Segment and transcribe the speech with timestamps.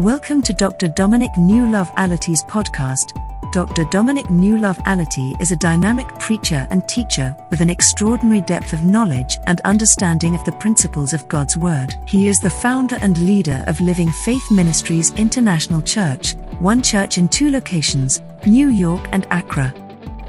[0.00, 0.88] Welcome to Dr.
[0.88, 3.12] Dominic New Love Allotey's podcast.
[3.52, 3.84] Dr.
[3.90, 8.82] Dominic New Love Allotey is a dynamic preacher and teacher with an extraordinary depth of
[8.82, 11.96] knowledge and understanding of the principles of God's Word.
[12.06, 17.28] He is the founder and leader of Living Faith Ministries International Church, one church in
[17.28, 19.74] two locations, New York and Accra.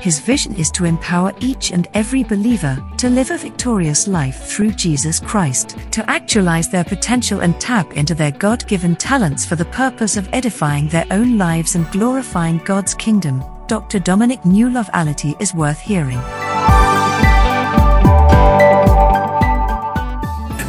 [0.01, 4.71] His vision is to empower each and every believer to live a victorious life through
[4.71, 9.65] Jesus Christ, to actualize their potential and tap into their God given talents for the
[9.65, 13.43] purpose of edifying their own lives and glorifying God's kingdom.
[13.67, 13.99] Dr.
[13.99, 16.17] Dominic New Love Allotey is worth hearing.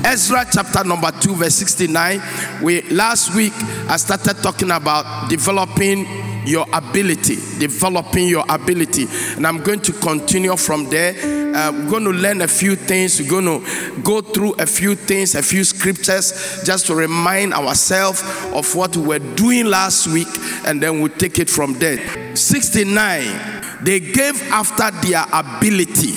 [0.04, 2.20] Ezra chapter number 2 verse 69
[2.60, 3.54] we last week
[3.88, 6.04] I started talking about developing
[6.44, 9.06] your ability, developing your ability.
[9.36, 11.14] And I'm going to continue from there.
[11.54, 13.20] Uh, we're going to learn a few things.
[13.20, 18.22] We're going to go through a few things, a few scriptures, just to remind ourselves
[18.52, 20.28] of what we were doing last week,
[20.66, 22.34] and then we'll take it from there.
[22.36, 26.12] 69, they gave after their ability.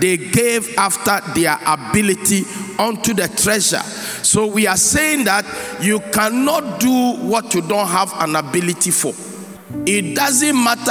[0.00, 2.44] They gave after their ability
[2.78, 3.82] unto the treasure.
[4.22, 5.44] So we are saying that
[5.82, 9.12] you cannot do what you don't have an ability for.
[9.86, 10.90] It doesn't matter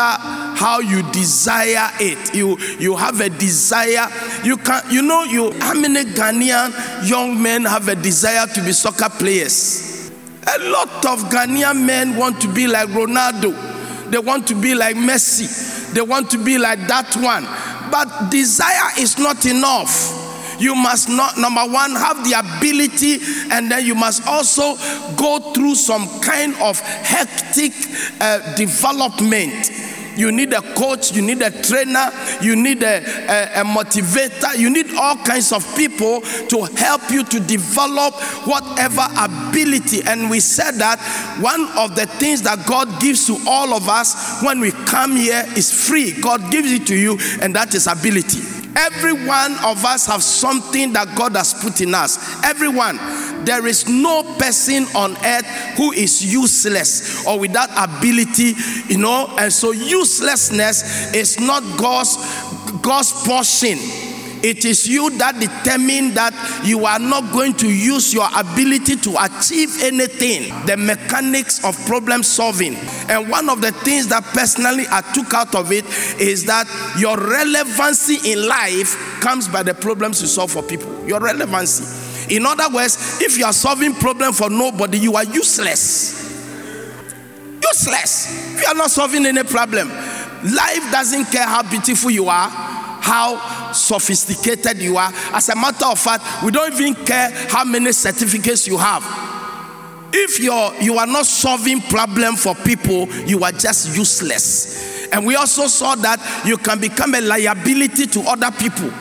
[0.57, 2.35] how you desire it.
[2.35, 4.07] You you have a desire.
[4.43, 8.71] You can you know you how many Ghanaian young men have a desire to be
[8.71, 10.11] soccer players?
[10.45, 14.11] A lot of Ghanaian men want to be like Ronaldo.
[14.11, 15.93] They want to be like Messi.
[15.93, 17.45] They want to be like that one.
[17.91, 20.26] But desire is not enough
[20.59, 23.19] you must not, number one, have the ability,
[23.51, 24.75] and then you must also
[25.15, 27.73] go through some kind of hectic
[28.19, 29.71] uh, development.
[30.17, 32.09] You need a coach, you need a trainer,
[32.41, 37.23] you need a, a, a, motivator, you need all kinds of people to help you
[37.23, 38.15] to develop
[38.47, 40.01] whatever ability.
[40.07, 40.99] And we said that
[41.39, 45.45] one of the things that God gives to all of us when we come here
[45.55, 46.19] is free.
[46.19, 48.56] God gives it to you, and that is ability.
[48.77, 52.43] Every one of us have something that God has put in us.
[52.43, 52.97] Everyone.
[53.43, 55.45] There is no person on earth
[55.77, 58.53] who is useless or without ability,
[58.87, 59.33] you know.
[59.39, 62.17] And so uselessness is not God's
[62.81, 64.06] God's portion.
[64.43, 66.33] It is you that determine that
[66.63, 70.49] you are not going to use your ability to achieve anything.
[70.65, 72.75] The mechanics of problem solving.
[73.09, 75.85] And one of the things that personally I took out of it
[76.19, 76.67] is that
[76.99, 81.07] your relevancy in life comes by the problems you solve for people.
[81.07, 82.35] Your relevancy.
[82.35, 86.25] In other words, if you are solving problem for nobody, you are useless.
[87.63, 88.59] Useless.
[88.61, 92.49] You are not solving any problem, life doesn't care how beautiful you are,
[93.07, 95.11] how sophisticated you are.
[95.31, 99.03] As a matter of fact, we don't even care how many certificates you have.
[100.11, 105.07] If you're you are not solving problem for people, you are just useless.
[105.13, 108.91] And we also saw that you can become a liability to other people.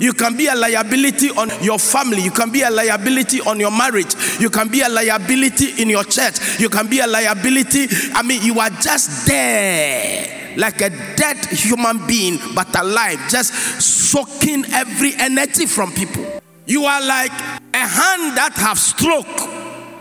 [0.00, 2.20] You can be a liability on your family.
[2.22, 4.14] You can be a liability on your marriage.
[4.40, 6.60] You can be a liability in your church.
[6.60, 7.86] You can be a liability.
[8.12, 14.64] I mean, you are just there like a dead human being, but alive, just soaking
[14.72, 16.24] every energy from people.
[16.66, 17.32] You are like
[17.74, 19.26] a hand that have stroke,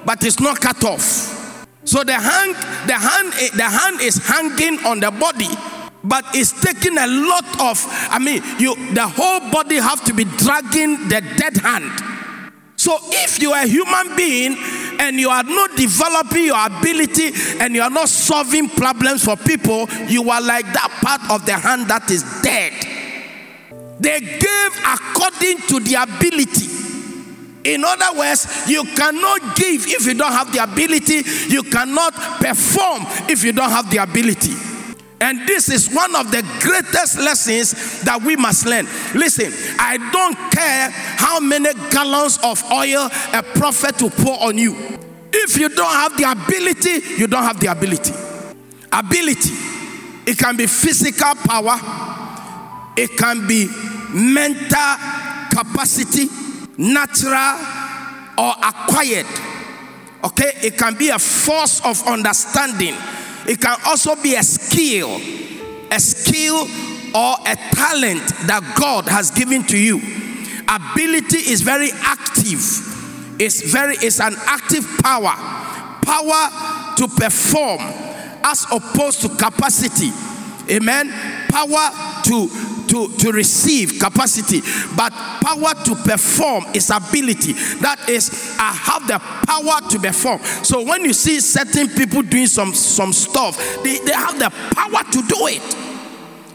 [0.06, 1.36] but it's not cut off.
[1.86, 2.56] So the hand,
[2.88, 5.50] the hand, eh, the hand is hanging on the body,
[6.04, 7.86] but it's taking a lot of.
[8.10, 11.92] I mean, you, the whole body have to be dragging the dead hand.
[12.78, 14.58] So if you are a human being
[15.00, 19.88] and you are not developing your ability and you are not solving problems for people,
[20.08, 22.74] you are like that part of the hand that is dead.
[24.00, 26.76] They gave according to the ability.
[27.66, 33.02] In other words, you cannot give if you don't have the ability, you cannot perform
[33.28, 34.54] if you don't have the ability.
[35.25, 38.86] And this is one of the greatest lessons that we must learn.
[39.16, 44.76] Listen, I don't care how many gallons of oil a prophet will pour on you.
[45.34, 48.14] If you don't have the ability, you don't have the ability.
[48.91, 49.50] Ability,
[50.28, 51.73] it can be physical power,
[52.96, 53.67] it can be
[54.14, 54.96] mental
[55.50, 56.28] capacity,
[56.78, 57.58] natural
[58.38, 59.26] or acquired.
[60.23, 62.94] Okay, it can be a force of understanding
[63.47, 65.16] it can also be a skill,
[65.92, 66.68] a skill
[67.16, 69.97] or a talent that God has given to you.
[70.68, 72.59] Ability is very active.
[73.40, 75.34] It's very it's an active power.
[76.02, 77.82] Power to perform
[78.44, 80.12] as opposed to capacity.
[80.72, 81.12] Amen.
[81.50, 81.90] Power
[82.24, 82.50] to
[82.96, 84.62] to to, receive capacity,
[84.96, 87.53] but power to perform is ability.
[87.82, 90.40] That is, I have the power to perform.
[90.64, 95.03] So when you see certain people doing some, some stuff, they, they have the power
[95.12, 95.76] to do it.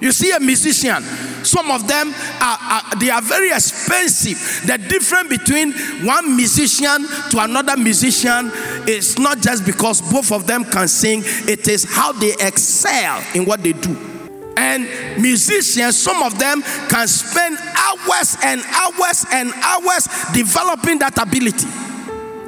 [0.00, 1.02] You see a musician,
[1.44, 4.66] some of them are, are, they are very expensive.
[4.66, 5.72] The difference between
[6.06, 8.50] one musician to another musician
[8.88, 13.44] is not just because both of them can sing, it is how they excel in
[13.44, 14.09] what they do.
[14.56, 14.84] And
[15.20, 21.68] musicians, some of them can spend hours and hours and hours developing that ability.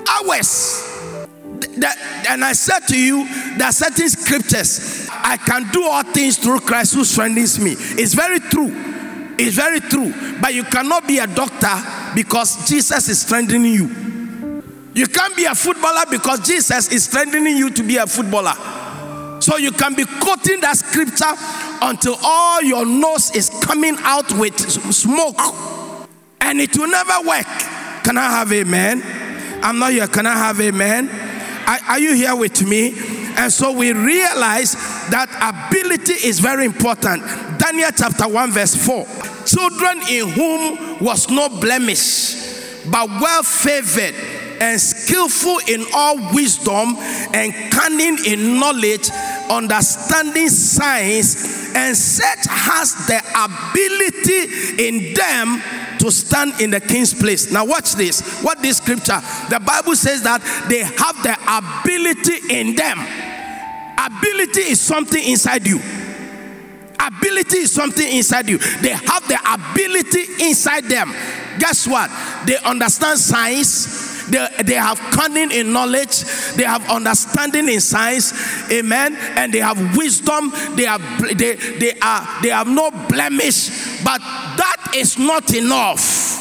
[0.08, 0.88] Hours.
[2.28, 3.26] And I said to you,
[3.56, 5.08] there are certain scriptures.
[5.10, 7.74] I can do all things through Christ who strengthens me.
[7.78, 8.70] It's very true.
[9.38, 10.12] It's very true.
[10.40, 11.74] But you cannot be a doctor
[12.14, 13.88] because Jesus is strengthening you.
[14.94, 18.54] You can't be a footballer because Jesus is strengthening you to be a footballer.
[19.42, 21.34] So you can be quoting that scripture
[21.82, 24.56] until all your nose is coming out with
[24.94, 25.40] smoke
[26.40, 27.46] and it will never work.
[28.04, 29.02] Can I have amen?
[29.64, 30.06] I'm not here.
[30.06, 31.08] Can I have amen?
[31.66, 32.94] Are, are you here with me?
[33.36, 34.74] And so we realize
[35.10, 37.24] that ability is very important.
[37.58, 39.04] Daniel chapter 1, verse 4.
[39.44, 44.14] Children in whom was no blemish, but well favored
[44.62, 46.94] and skillful in all wisdom
[47.34, 49.10] and cunning in knowledge,
[49.50, 55.62] understanding science, and such has the ability in them
[55.98, 57.50] to stand in the king's place.
[57.52, 58.42] Now, watch this.
[58.42, 62.98] What this scripture, the Bible says that they have the ability in them.
[63.98, 65.80] Ability is something inside you.
[66.98, 68.58] Ability is something inside you.
[68.58, 71.12] They have the ability inside them.
[71.58, 72.10] Guess what?
[72.46, 74.11] They understand science.
[74.28, 76.22] They, they have cunning in knowledge,
[76.54, 78.32] they have understanding in science,
[78.70, 81.02] amen, and they have wisdom, they have
[81.36, 86.40] they, they are they have no blemish, but that is not enough.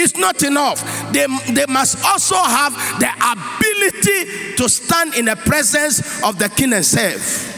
[0.00, 1.12] It's not enough.
[1.12, 6.72] They, they must also have the ability to stand in the presence of the king
[6.72, 7.48] and serve.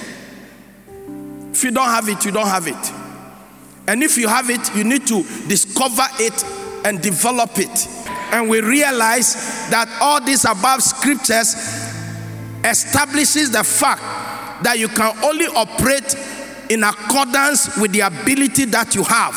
[1.53, 2.93] If you don't have it, you don't have it.
[3.87, 6.43] And if you have it, you need to discover it
[6.87, 7.89] and develop it.
[8.33, 9.35] And we realize
[9.71, 11.55] that all these above scriptures
[12.65, 14.03] establishes the fact
[14.63, 16.15] that you can only operate
[16.71, 19.35] in accordance with the ability that you have.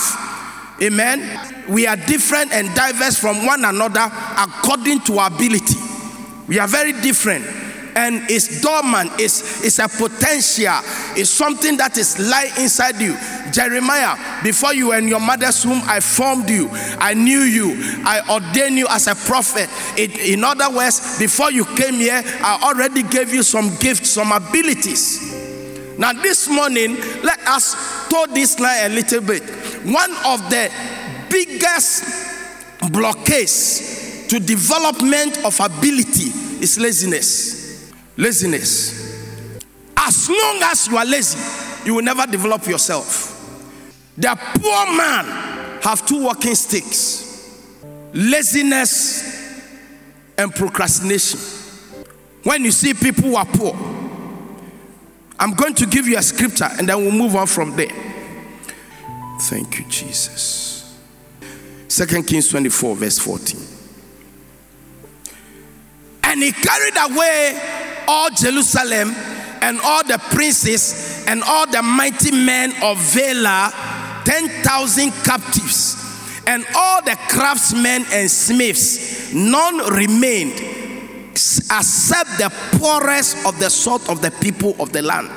[0.82, 1.66] Amen.
[1.70, 5.76] We are different and diverse from one another according to ability.
[6.48, 7.46] We are very different
[7.96, 10.80] and it's dormant, it's, it's a potential,
[11.16, 13.16] it's something that is lie inside you.
[13.52, 17.76] Jeremiah, before you were in your mother's womb, I formed you, I knew you,
[18.06, 19.70] I ordained you as a prophet.
[19.98, 24.32] It, in other words, before you came here, I already gave you some gifts, some
[24.32, 25.34] abilities.
[25.98, 29.44] Now, this morning, let us toe this line a little bit.
[29.86, 30.72] One of the
[31.30, 32.04] biggest
[32.92, 36.32] blockades to development of ability
[36.62, 37.63] is laziness.
[38.18, 39.64] Laziness.
[39.98, 41.40] As long as you are lazy,
[41.86, 43.30] you will never develop yourself.
[44.18, 47.24] The poor man have two walking sticks
[48.14, 49.62] laziness
[50.38, 51.40] and procrastination.
[52.44, 53.74] When you see people who are poor,
[55.40, 57.92] I'm going to give you a scripture and then we'll move on from there.
[59.42, 60.98] Thank you, Jesus.
[61.88, 63.60] Second Kings 24, verse 14.
[66.24, 67.60] And he carried away
[68.08, 69.14] all Jerusalem
[69.62, 73.72] and all the princes and all the mighty men of Valor,
[74.26, 75.98] 10,000 captives,
[76.46, 79.34] and all the craftsmen and smiths.
[79.34, 80.60] None remained
[81.32, 85.32] except the poorest of the sort of the people of the land.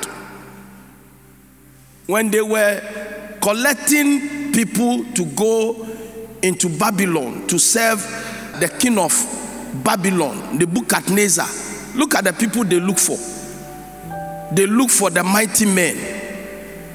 [2.07, 2.81] When they were
[3.41, 5.87] collecting people to go
[6.43, 8.01] into Babylon to serve
[8.61, 9.13] the king of
[9.85, 11.47] Babylon, Nebuchadnezzar,
[11.97, 13.17] look at the people they look for.
[14.55, 15.97] They look for the mighty men,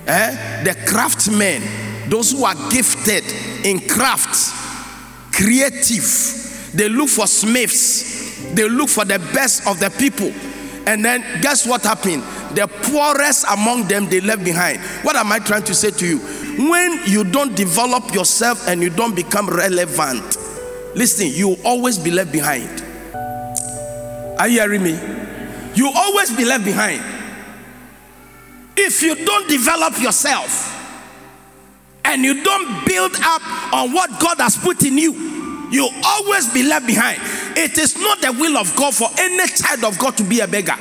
[0.08, 0.63] eh?
[0.63, 1.62] the craftsmen,
[2.10, 3.24] those who are gifted
[3.65, 4.51] in crafts,
[5.34, 6.72] creative.
[6.74, 8.53] They look for smiths.
[8.53, 10.31] They look for the best of the people.
[10.88, 12.24] And then guess what happened?
[12.55, 14.79] The poorest among them they left behind.
[15.03, 16.17] What am I trying to say to you?
[16.70, 20.38] When you don't develop yourself and you don't become relevant,
[20.96, 22.80] listen, you will always be left behind.
[24.41, 25.00] Are you hearing me?
[25.75, 27.00] You always be left behind.
[28.75, 30.67] If you don't develop yourself
[32.03, 35.13] and you don't build up on what God has put in you,
[35.71, 37.19] you'll always be left behind.
[37.55, 40.48] It is not the will of God for any child of God to be a
[40.48, 40.74] beggar.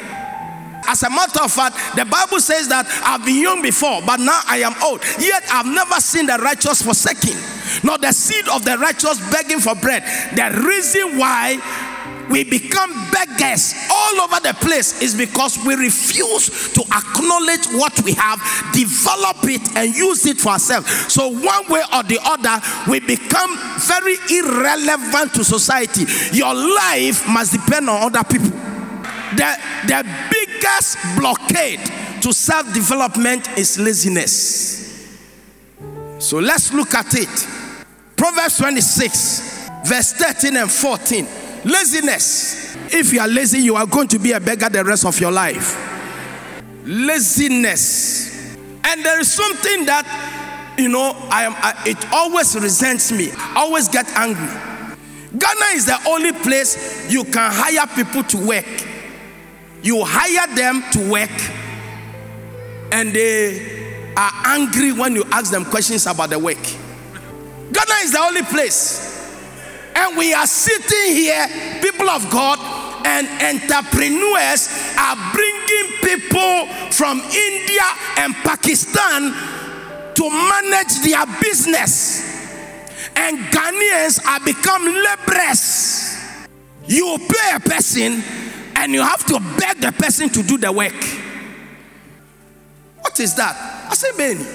[0.89, 4.41] as a matter of fact, the Bible says that I've been young before, but now
[4.47, 5.03] I am old.
[5.19, 7.37] Yet I've never seen the righteous forsaken,
[7.85, 10.03] nor the seed of the righteous begging for bread.
[10.35, 11.61] The reason why
[12.31, 18.13] we become beggars all over the place is because we refuse to acknowledge what we
[18.13, 18.39] have,
[18.73, 20.89] develop it, and use it for ourselves.
[21.13, 26.05] So, one way or the other, we become very irrelevant to society.
[26.37, 28.51] Your life must depend on other people.
[29.37, 31.81] The, the biggest blockade
[32.23, 35.19] to self development is laziness.
[36.21, 37.49] So, let's look at it.
[38.17, 41.40] Proverbs 26, verse 13 and 14.
[41.65, 42.77] Laziness.
[42.93, 45.31] If you are lazy, you are going to be a beggar the rest of your
[45.31, 45.77] life.
[46.85, 48.57] Laziness.
[48.85, 53.61] And there is something that, you know, I am, I, it always resents me, I
[53.61, 54.49] always get angry.
[55.39, 58.67] Ghana is the only place you can hire people to work.
[59.83, 61.31] You hire them to work,
[62.93, 66.63] and they are angry when you ask them questions about the work.
[67.73, 69.10] Ghana is the only place
[70.01, 71.47] and we are sitting here,
[71.83, 72.59] people of God,
[73.05, 77.87] and entrepreneurs are bringing people from India
[78.19, 79.33] and Pakistan
[80.15, 82.29] to manage their business.
[83.17, 86.17] And Ghanaians are become laborers.
[86.87, 88.23] You pay a person
[88.77, 90.95] and you have to beg the person to do the work.
[93.01, 93.89] What is that?
[93.91, 94.47] I say, Benny.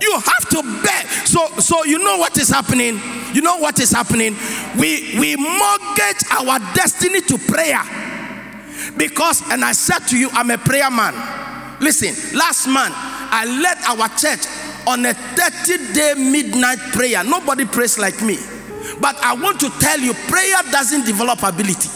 [0.00, 1.06] You have to beg.
[1.26, 3.00] So, so you know what is happening?
[3.34, 4.36] You know what is happening?
[4.78, 7.82] We we mortgage our destiny to prayer.
[8.96, 11.14] Because, and I said to you, I'm a prayer man.
[11.80, 14.46] Listen, last month I led our church
[14.86, 17.22] on a 30 day midnight prayer.
[17.24, 18.38] Nobody prays like me.
[19.00, 21.88] But I want to tell you, prayer doesn't develop ability.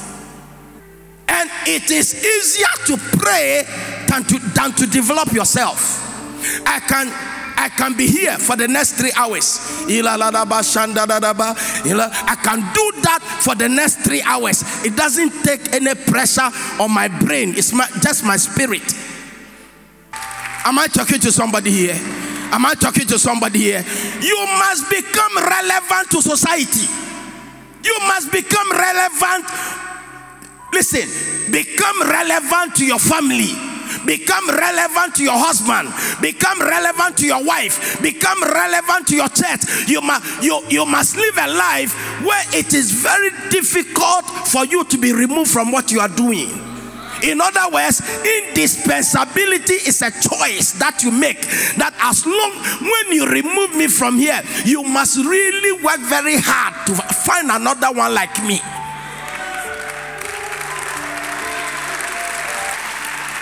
[1.29, 3.65] And it is easier to pray
[4.09, 6.01] than to, than to develop yourself.
[6.67, 7.09] I can
[7.57, 9.59] I can be here for the next three hours.
[9.89, 9.97] I
[12.43, 14.63] can do that for the next three hours.
[14.85, 18.83] It doesn't take any pressure on my brain, it's my, just my spirit.
[20.67, 21.95] Am I talking to somebody here?
[22.53, 23.85] Am I talking to somebody here?
[24.23, 26.89] You must become relevant to society.
[27.85, 29.45] You must become relevant.
[30.73, 33.74] Listen, become relevant to your family
[34.07, 35.89] Become relevant to your husband.
[36.21, 38.01] Become relevant to your wife.
[38.03, 39.89] Become relevant to your church.
[39.89, 41.93] You must, you, you must live a life
[42.25, 46.51] where it is very difficult for you to be removed from what you are doing.
[47.23, 51.41] In other words, indispensability is a choice that you make.
[51.81, 52.53] That as long
[52.85, 56.95] when you remove me from here, you must really work very hard to
[57.25, 58.61] find another one like me.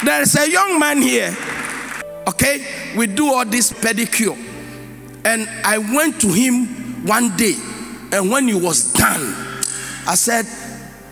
[0.04, 1.37] There is a young man here.
[2.26, 4.37] Okay, we do all this pedicure.
[5.25, 7.54] And I went to him one day,
[8.12, 9.35] and when he was done,
[10.06, 10.47] I said,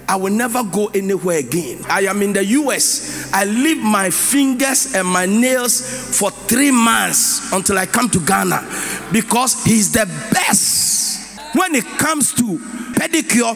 [0.08, 1.84] I will never go anywhere again.
[1.88, 3.32] I am in the US.
[3.32, 9.08] I leave my fingers and my nails for three months until I come to Ghana
[9.12, 11.38] because he's the best.
[11.54, 12.58] When it comes to
[12.98, 13.54] pedicure,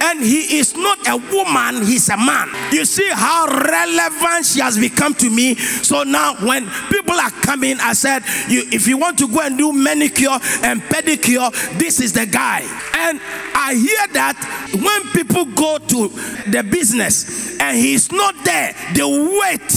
[0.00, 2.48] and he is not a woman, he's a man.
[2.72, 5.54] You see how relevant she has become to me.
[5.56, 9.56] So now, when people are coming, I said, you, if you want to go and
[9.56, 12.60] do manicure and pedicure, this is the guy.
[12.96, 13.20] And
[13.54, 16.08] I hear that when people go to
[16.50, 19.70] the business and he's not there, they wait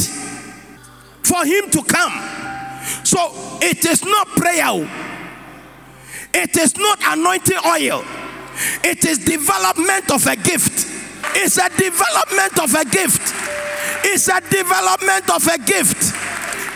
[1.23, 2.13] for him to come.
[3.03, 4.89] So it is not prayer,
[6.33, 8.03] it is not anointing oil
[8.83, 10.87] it is development of a gift.
[11.35, 13.33] It's a development of a gift.
[14.05, 16.15] It's a development of a gift.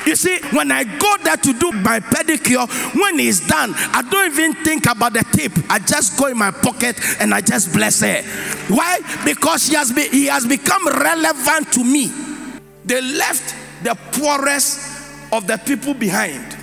[0.06, 2.68] You see, when I go there to do my pedicure,
[3.00, 5.52] when it's done, I don't even think about the tip.
[5.70, 8.22] I just go in my pocket and I just bless her.
[8.74, 9.00] Why?
[9.24, 12.12] Because she has been, he has become relevant to me.
[12.86, 16.58] They left the poorest of the people behind.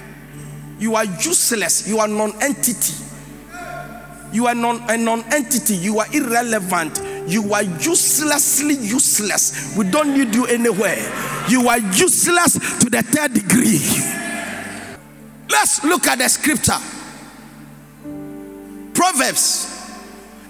[0.78, 1.88] You are useless.
[1.88, 3.09] You are non-entity.
[4.32, 5.74] You are non, a non entity.
[5.74, 7.00] You are irrelevant.
[7.26, 9.74] You are uselessly useless.
[9.76, 10.98] We don't need you anywhere.
[11.48, 13.80] You are useless to the third degree.
[15.48, 16.78] Let's look at the scripture.
[18.94, 19.66] Proverbs.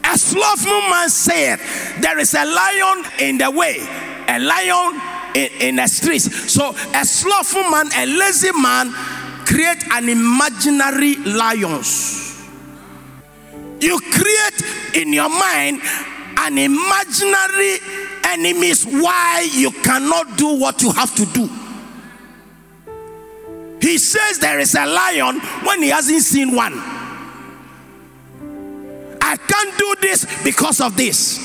[0.02, 1.58] A slothful man said,
[2.00, 3.76] There is a lion in the way,
[4.28, 5.00] a lion
[5.34, 6.52] in, in the streets.
[6.52, 8.92] So, a slothful man, a lazy man,
[9.46, 12.19] create an imaginary lions
[13.80, 14.62] you create
[15.02, 15.80] in your mind
[16.38, 17.78] an imaginary
[18.24, 21.48] enemies why you cannot do what you have to do.
[23.80, 26.74] He says there is a lion when he hasn't seen one.
[29.22, 31.38] I can't do this because of this.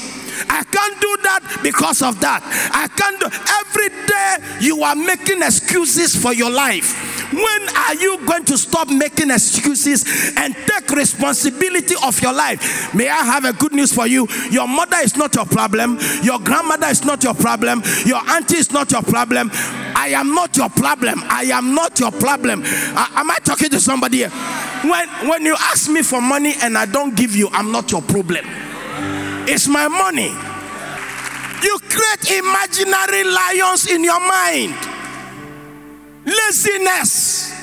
[0.50, 2.42] I can't do that because of that.
[2.74, 3.28] I can't do
[3.62, 7.15] every day you are making excuses for your life.
[7.32, 10.06] When are you going to stop making excuses
[10.38, 12.94] and take responsibility of your life?
[12.94, 14.28] May I have a good news for you?
[14.52, 15.98] Your mother is not your problem.
[16.24, 17.82] Your grandmother is not your problem.
[18.06, 19.50] Your auntie is not your problem.
[19.54, 21.24] I am not your problem.
[21.26, 22.62] I am not your problem.
[22.66, 24.30] I, am I talking to somebody here?
[24.30, 28.02] When, when you ask me for money and I don't give you, I'm not your
[28.02, 28.46] problem.
[29.48, 30.34] It's my money.
[31.64, 34.76] You create imaginary lions in your mind.
[36.26, 37.54] Laziness,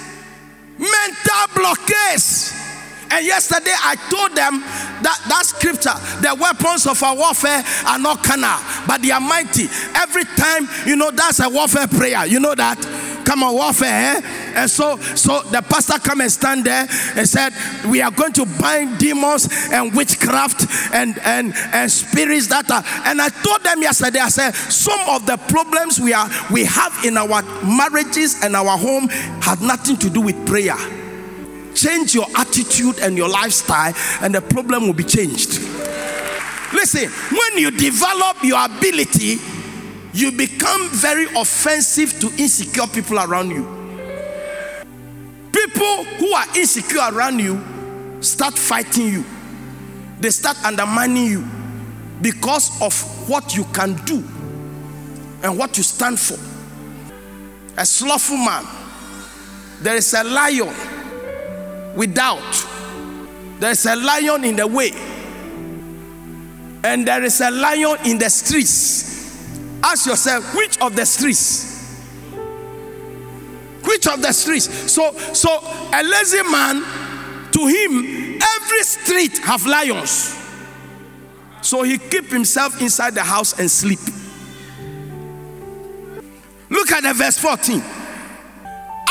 [0.78, 2.52] mental blockades.
[3.10, 4.60] And yesterday I told them
[5.02, 5.92] that that scripture,
[6.22, 9.68] the weapons of our warfare are not carnal, but they are mighty.
[9.94, 12.24] Every time, you know, that's a warfare prayer.
[12.24, 12.78] You know that?
[13.26, 14.16] Come on, warfare.
[14.16, 14.41] Eh?
[14.54, 17.52] And so, so the pastor come and stand there and said,
[17.86, 23.20] "We are going to bind demons and witchcraft and and and spirits that are." And
[23.20, 27.16] I told them yesterday, I said, some of the problems we are we have in
[27.16, 29.08] our marriages and our home
[29.42, 30.76] have nothing to do with prayer.
[31.74, 35.60] Change your attitude and your lifestyle, and the problem will be changed.
[36.72, 39.38] Listen, when you develop your ability,
[40.14, 43.81] you become very offensive to insecure people around you.
[45.64, 47.60] People who are insecure around you
[48.20, 49.24] start fighting you,
[50.18, 51.44] they start undermining you
[52.20, 52.92] because of
[53.28, 54.16] what you can do
[55.44, 56.38] and what you stand for.
[57.76, 58.66] A slothful man,
[59.82, 60.74] there is a lion
[61.94, 62.66] without,
[63.60, 64.90] there is a lion in the way,
[66.84, 69.38] and there is a lion in the streets.
[69.84, 71.71] Ask yourself, which of the streets?
[73.92, 74.90] Which of the streets?
[74.90, 75.50] So, so
[75.92, 76.82] a lazy man,
[77.52, 80.34] to him, every street have lions.
[81.60, 83.98] So he keep himself inside the house and sleep.
[86.70, 87.82] Look at the verse 14.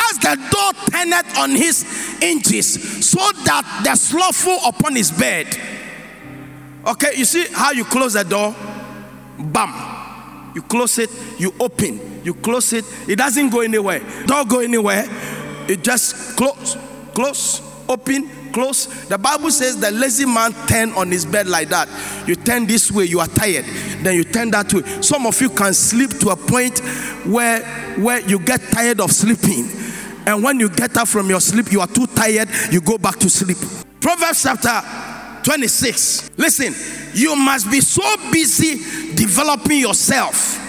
[0.09, 1.83] As the door turneth on his
[2.19, 5.45] hinges, so that the slothful upon his bed.
[6.87, 8.55] Okay, you see how you close the door?
[9.37, 10.53] Bam.
[10.55, 14.01] You close it, you open, you close it, it doesn't go anywhere.
[14.25, 15.05] Don't go anywhere.
[15.67, 16.77] It just close,
[17.13, 18.85] close, open, close.
[19.07, 21.87] The Bible says the lazy man turn on his bed like that.
[22.27, 23.65] You turn this way, you are tired.
[24.03, 24.81] Then you turn that way.
[25.01, 26.79] Some of you can sleep to a point
[27.25, 27.63] where
[27.97, 29.69] where you get tired of sleeping.
[30.25, 33.17] And when you get up from your sleep, you are too tired, you go back
[33.19, 33.57] to sleep.
[33.99, 34.81] Proverbs chapter
[35.43, 36.37] 26.
[36.37, 36.73] Listen,
[37.13, 40.60] you must be so busy developing yourself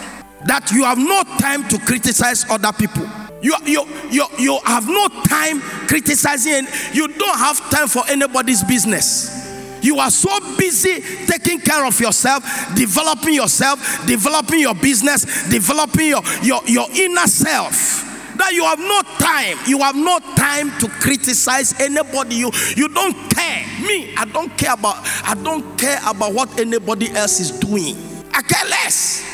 [0.46, 3.08] that you have no time to criticize other people.
[3.42, 9.40] You, you, you, you have no time criticizing, you don't have time for anybody's business.
[9.82, 12.44] You are so busy taking care of yourself,
[12.76, 19.02] developing yourself, developing your business, developing your, your, your inner self that you have no
[19.18, 19.58] time.
[19.66, 22.36] You have no time to criticize anybody.
[22.36, 23.66] You you don't care.
[23.82, 27.96] Me, I don't care about I don't care about what anybody else is doing.
[28.32, 29.31] I care less.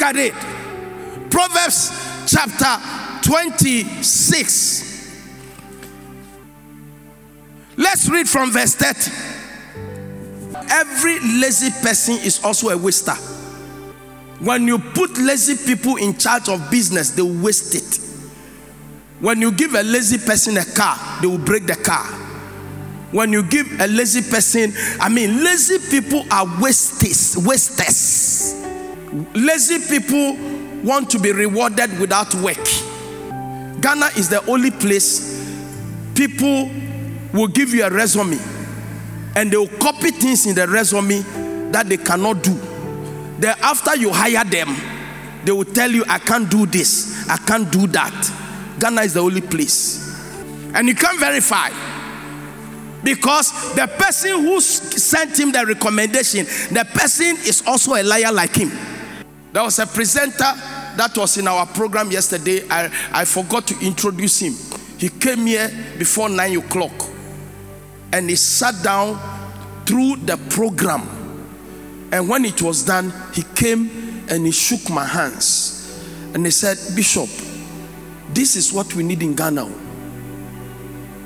[0.00, 0.32] Look at it.
[1.30, 1.92] Proverbs
[2.26, 2.80] chapter
[3.28, 5.28] 26.
[7.76, 9.10] Let's read from verse 30.
[10.70, 13.12] Every lazy person is also a waster.
[14.42, 18.00] When you put lazy people in charge of business, they waste it.
[19.20, 22.06] When you give a lazy person a car, they will break the car.
[23.12, 28.54] When you give a lazy person, I mean, lazy people are wasters, wasters.
[29.34, 30.36] Lazy people
[30.84, 32.64] want to be rewarded without work.
[33.80, 35.38] Ghana is the only place
[36.14, 36.70] people
[37.32, 38.38] will give you a resume
[39.36, 41.20] and they will copy things in the resume
[41.70, 42.54] that they cannot do.
[43.38, 44.76] Then, after you hire them,
[45.44, 48.32] they will tell you, I can't do this, I can't do that.
[48.78, 50.08] Ghana is the only place.
[50.74, 51.70] And you can't verify
[53.02, 58.54] because the person who sent him the recommendation, the person is also a liar like
[58.54, 58.70] him.
[59.52, 60.52] There was a presenter
[60.96, 62.62] that was in our program yesterday.
[62.70, 64.54] I, I forgot to introduce him.
[64.98, 66.92] He came here before nine o'clock
[68.12, 69.18] and he sat down
[69.86, 71.02] through the program.
[72.12, 75.80] And when it was done, he came and he shook my hands
[76.34, 77.28] and he said, Bishop,
[78.32, 79.66] this is what we need in Ghana.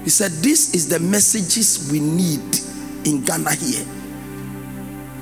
[0.04, 2.58] He said, This is the messages we need
[3.06, 3.84] in Ghana here.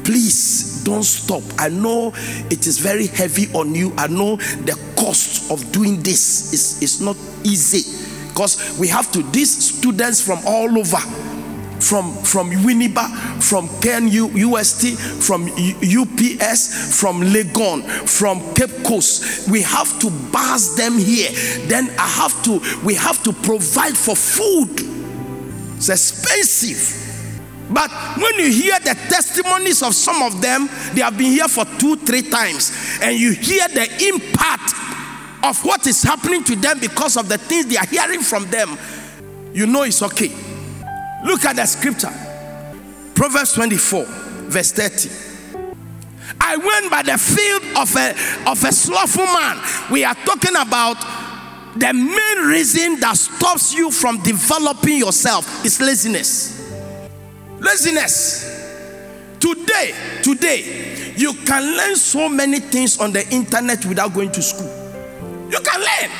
[0.04, 1.42] Please don't stop.
[1.58, 2.12] I know
[2.50, 3.92] it is very heavy on you.
[3.96, 9.22] I know the cost of doing this is, is not easy because we have to,
[9.30, 10.98] these students from all over
[11.82, 13.08] from from Winneba,
[13.42, 19.50] from KNUST, from UPS, from Legon, from Cape Coast.
[19.50, 21.30] We have to bus them here.
[21.66, 24.70] Then I have to, we have to provide for food.
[25.76, 27.01] It's expensive.
[27.70, 31.64] But when you hear the testimonies of some of them, they have been here for
[31.78, 34.74] two, three times, and you hear the impact
[35.44, 38.78] of what is happening to them because of the things they are hearing from them,
[39.52, 40.30] you know it's okay.
[41.24, 42.12] Look at the scripture
[43.14, 44.04] Proverbs 24,
[44.48, 45.10] verse 30.
[46.40, 49.62] I went by the field of a, of a slothful man.
[49.90, 50.96] We are talking about
[51.76, 56.61] the main reason that stops you from developing yourself is laziness.
[57.62, 58.42] Laziness.
[59.38, 64.66] Today, today, you can learn so many things on the internet without going to school.
[65.48, 66.10] You can learn.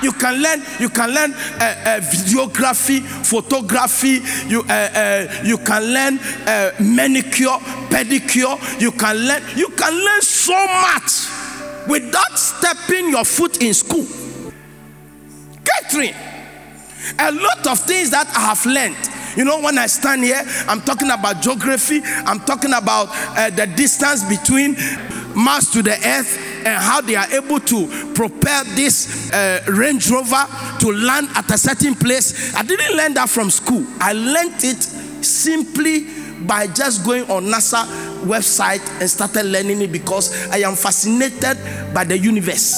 [0.02, 6.20] you can learn you can learn uh, uh, videography photography you uh, you can learn
[6.80, 7.58] manicure
[7.90, 11.28] pedicure you can learn you can learn so much
[11.88, 14.06] without stepping your foot in school
[15.66, 16.16] catherine
[17.20, 18.98] a lot of things that i have learned
[19.36, 23.68] you know, when I stand here, I'm talking about geography, I'm talking about uh, the
[23.68, 24.76] distance between
[25.36, 30.46] Mars to the Earth, and how they are able to propel this uh, Range Rover
[30.80, 32.56] to land at a certain place.
[32.56, 33.86] I didn't learn that from school.
[34.00, 34.82] I learned it
[35.24, 36.08] simply
[36.46, 37.86] by just going on NASA
[38.26, 41.58] website and started learning it because I am fascinated
[41.94, 42.76] by the universe.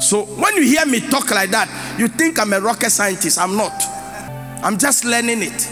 [0.00, 3.38] So when you hear me talk like that, you think I'm a rocket scientist.
[3.38, 3.72] I'm not.
[4.62, 5.70] I'm just learning it.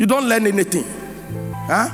[0.00, 0.86] You don't learn anything.
[1.66, 1.90] Huh?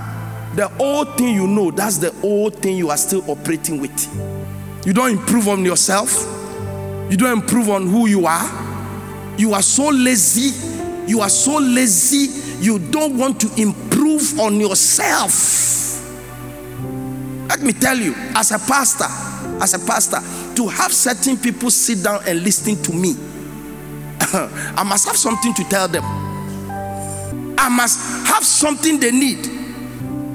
[0.54, 4.86] The old thing you know, that's the old thing you are still operating with.
[4.86, 6.12] You don't improve on yourself,
[7.10, 9.34] you don't improve on who you are.
[9.36, 10.54] You are so lazy,
[11.08, 15.34] you are so lazy, you don't want to improve on yourself.
[17.48, 19.08] Let me tell you, as a pastor,
[19.60, 20.20] as a pastor,
[20.54, 23.16] to have certain people sit down and listen to me,
[24.76, 26.25] I must have something to tell them.
[27.66, 29.44] I must have something they need.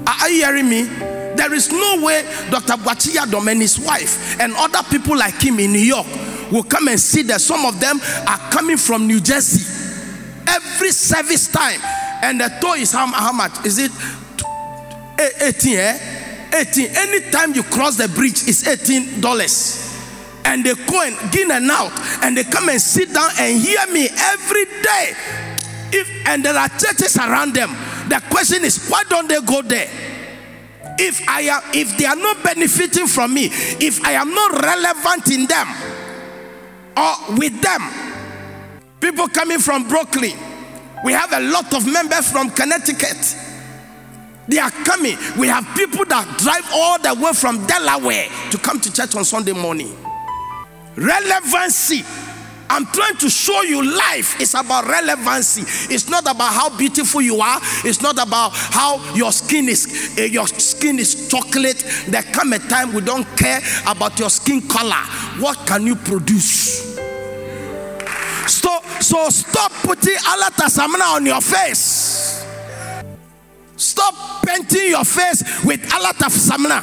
[0.06, 0.82] Are you hearing me?
[0.82, 2.74] There is no way Dr.
[2.74, 6.06] Boakye Dom and his wife and other people like him in New York
[6.52, 9.64] will come and see that some of them are coming from New Jersey
[10.46, 11.80] every service time.
[12.22, 13.64] And the toll is how, how much?
[13.64, 13.90] Is it
[15.40, 15.78] 18?
[15.78, 16.50] Eh?
[16.54, 16.86] 18.
[16.94, 19.88] Anytime you cross the bridge, it's $18
[20.44, 21.92] and they go and in and out
[22.22, 25.51] and they come and sit down and hear me every day
[25.92, 27.70] if and there are churches around them
[28.08, 29.88] the question is, why don't they go there?
[30.98, 35.30] If I am, if they are not benefiting from me, if I am not relevant
[35.30, 35.66] in them
[36.96, 37.80] or with them,
[39.00, 40.36] people coming from Brooklyn,
[41.04, 43.36] we have a lot of members from Connecticut.
[44.48, 45.16] They are coming.
[45.38, 49.24] We have people that drive all the way from Delaware to come to church on
[49.24, 49.96] Sunday morning.
[50.96, 52.04] Relevancy
[52.72, 55.60] I'm trying to show you life is about relevancy.
[55.92, 57.60] It's not about how beautiful you are.
[57.84, 61.84] It's not about how your skin is uh, your skin is chocolate.
[62.08, 65.04] There come a time we don't care about your skin color.
[65.38, 66.96] What can you produce?
[68.46, 72.42] So, so stop putting alata samana on your face.
[73.76, 76.82] Stop painting your face with alata samana.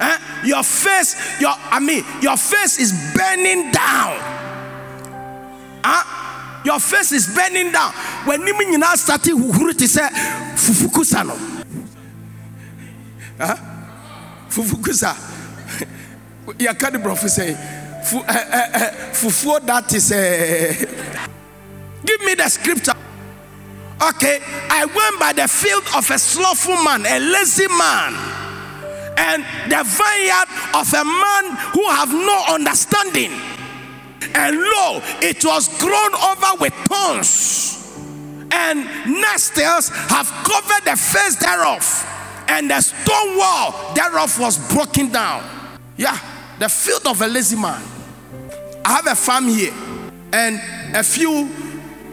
[0.00, 0.18] Eh?
[0.44, 4.43] Your face, your I mean, your face is burning down.
[5.86, 7.92] Ah, your face is burning down.
[8.24, 10.08] When you mean you starting huhuru to say
[10.56, 11.36] fufukusa no.
[13.38, 13.58] Ah,
[14.48, 15.14] fufukusa.
[16.58, 17.54] You can't bro say
[19.12, 20.74] fufuo that is a.
[22.06, 22.94] Give me the scripture.
[24.02, 28.14] Okay, I went by the field of a slothful man, a lazy man,
[29.16, 33.53] and the vineyard of a man who have no understanding
[34.34, 37.98] and lo, it was grown over with thorns,
[38.50, 38.84] and
[39.20, 42.10] nettles have covered the face thereof.
[42.48, 45.42] and the stone wall thereof was broken down.
[45.96, 46.18] Yeah,
[46.58, 47.82] the field of a lazy man.
[48.84, 49.72] I have a farm here,
[50.32, 50.60] and
[50.94, 51.48] a few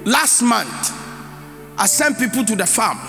[0.06, 0.94] last month,
[1.78, 3.00] I sent people to the farm,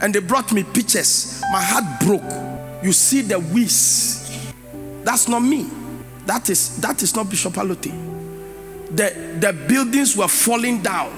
[0.00, 1.42] and they brought me pictures.
[1.52, 2.84] My heart broke.
[2.84, 4.30] You see the weeds.
[5.04, 5.68] That's not me.
[6.26, 7.92] That is that is not Bishop Allotey.
[8.90, 11.10] The the buildings were falling down.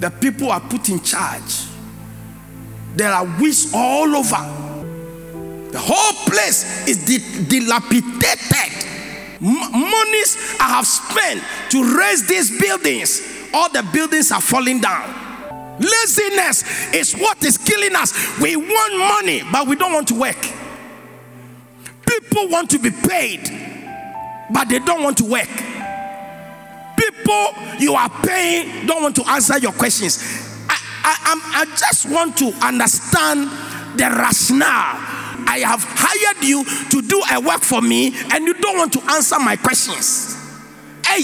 [0.00, 1.64] The people are put in charge.
[2.94, 4.66] There are weeds all over.
[5.70, 7.04] The whole place is
[7.48, 8.86] dilapidated.
[9.40, 13.20] Monies I have spent to raise these buildings,
[13.52, 15.26] all the buildings are falling down.
[15.78, 18.38] Laziness is what is killing us.
[18.40, 20.40] We want money, but we don't want to work.
[22.06, 23.42] People want to be paid,
[24.50, 25.48] but they don't want to work.
[27.06, 30.18] People you are paying don't want to answer your questions.
[30.68, 33.50] I, I, I just want to understand
[33.98, 35.16] the rationale
[35.48, 39.02] I have hired you to do a work for me and you don't want to
[39.10, 40.34] answer my questions.
[41.06, 41.22] Hey,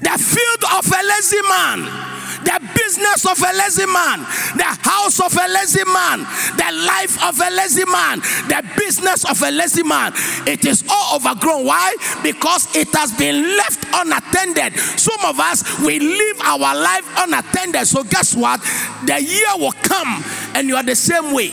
[0.00, 2.13] the field of a lazy man
[2.44, 4.20] the business of a lazy man,
[4.56, 6.20] the house of a lazy man,
[6.56, 10.12] the life of a lazy man, the business of a lazy man.
[10.46, 11.64] It is all overgrown.
[11.64, 11.96] Why?
[12.22, 14.78] Because it has been left unattended.
[14.98, 17.86] Some of us, we live our life unattended.
[17.86, 18.60] So, guess what?
[19.06, 20.22] The year will come
[20.54, 21.52] and you are the same way.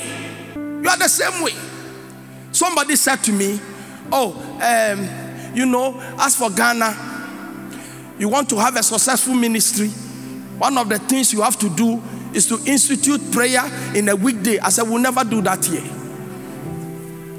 [0.56, 1.54] You are the same way.
[2.52, 3.60] Somebody said to me,
[4.12, 9.90] Oh, um, you know, as for Ghana, you want to have a successful ministry.
[10.62, 12.00] One of the things you have to do
[12.36, 13.64] is to institute prayer
[13.96, 14.60] in a weekday.
[14.60, 15.82] I said, We'll never do that here.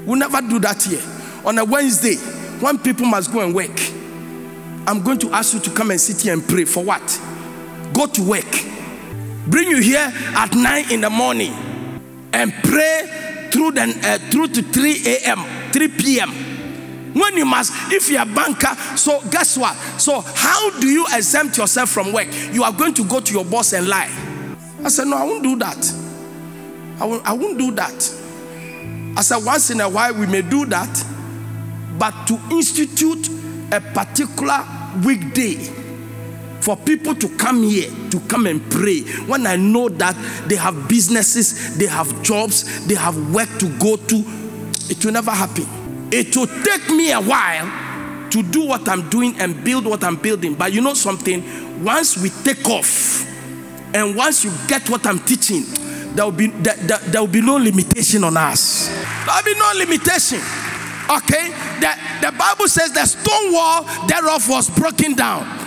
[0.05, 1.01] We'll never do that here.
[1.45, 2.17] On a Wednesday,
[2.59, 3.79] when people must go and work,
[4.85, 6.65] I'm going to ask you to come and sit here and pray.
[6.65, 7.21] For what?
[7.93, 8.65] Go to work.
[9.47, 11.53] Bring you here at 9 in the morning
[12.33, 16.29] and pray through the uh, through to 3 a.m., 3 p.m.
[17.13, 19.75] When you must, if you're a banker, so guess what?
[19.99, 22.27] So how do you exempt yourself from work?
[22.51, 24.09] You are going to go to your boss and lie.
[24.83, 25.93] I said, no, I won't do that.
[26.99, 27.93] I won't, I won't do that.
[29.15, 31.05] I said, once in a while we may do that,
[31.99, 33.29] but to institute
[33.71, 34.65] a particular
[35.05, 35.55] weekday
[36.61, 40.15] for people to come here to come and pray when I know that
[40.47, 44.23] they have businesses, they have jobs, they have work to go to,
[44.89, 45.82] it will never happen.
[46.13, 50.15] It will take me a while to do what I'm doing and build what I'm
[50.15, 50.53] building.
[50.55, 51.83] But you know something?
[51.83, 53.25] Once we take off
[53.95, 55.63] and once you get what I'm teaching,
[56.15, 58.87] there will be there, there, there will be no limitation on us.
[58.87, 60.39] There will be no limitation.
[61.09, 61.49] Okay?
[61.79, 65.63] The, the Bible says the stone wall thereof was broken down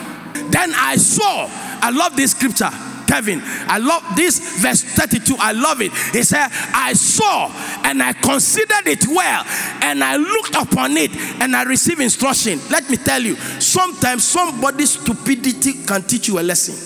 [0.51, 1.49] then I saw,
[1.83, 2.71] I love this scripture.
[3.17, 5.37] Kevin, I love this verse 32.
[5.39, 5.91] I love it.
[6.13, 7.51] He said, I saw
[7.83, 9.43] and I considered it well,
[9.81, 12.61] and I looked upon it and I received instruction.
[12.71, 16.77] Let me tell you, sometimes somebody's stupidity can teach you a lesson.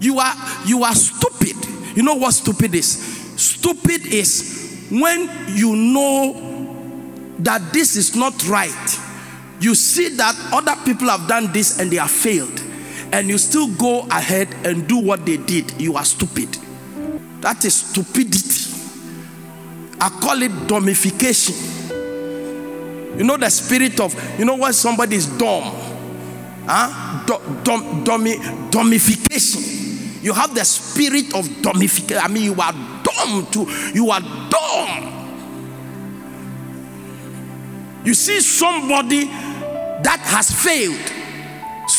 [0.00, 0.34] You are
[0.66, 1.54] you are stupid.
[1.96, 2.88] You know what stupid is?
[3.40, 9.00] Stupid is when you know that this is not right.
[9.60, 12.63] You see that other people have done this and they have failed
[13.12, 16.56] and you still go ahead and do what they did, you are stupid.
[17.40, 18.70] That is stupidity.
[20.00, 21.54] I call it domification.
[23.18, 25.62] You know the spirit of, you know when somebody is dumb,
[26.66, 27.24] huh?
[27.62, 28.34] Dom, domi,
[28.70, 30.22] domification.
[30.22, 32.20] You have the spirit of domification.
[32.22, 35.10] I mean, you are dumb to, you are dumb.
[38.04, 41.12] You see somebody that has failed,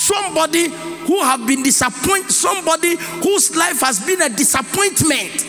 [0.06, 0.70] somebody
[1.08, 5.46] who have been disappointed, somebody whose life has been a disappointment.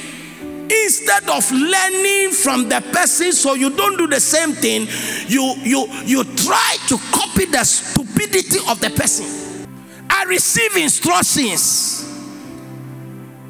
[0.69, 4.89] Instead of learning from the person, so you don't do the same thing,
[5.29, 9.27] you you you try to copy the stupidity of the person.
[10.11, 12.03] I receive instructions.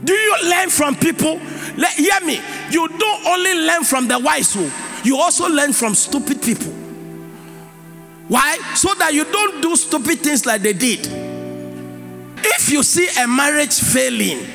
[0.04, 1.40] Do you learn from people?
[1.76, 2.38] Let, hear me.
[2.70, 4.70] You don't only learn from the wise, who
[5.02, 6.75] you also learn from stupid people.
[8.28, 8.56] Why?
[8.74, 11.00] So that you don't do stupid things like they did.
[12.38, 14.46] If you see a marriage failing,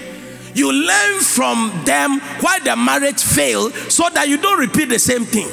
[0.54, 5.24] you learn from them why the marriage failed so that you don't repeat the same
[5.24, 5.48] thing.